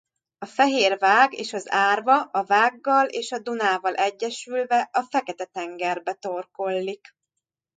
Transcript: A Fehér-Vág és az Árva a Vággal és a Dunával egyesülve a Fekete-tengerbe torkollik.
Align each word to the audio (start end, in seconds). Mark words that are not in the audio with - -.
A 0.37 0.45
Fehér-Vág 0.45 1.33
és 1.33 1.53
az 1.53 1.71
Árva 1.71 2.21
a 2.23 2.43
Vággal 2.43 3.05
és 3.07 3.31
a 3.31 3.39
Dunával 3.39 3.93
egyesülve 3.95 4.89
a 4.93 5.01
Fekete-tengerbe 5.09 6.13
torkollik. 6.13 7.15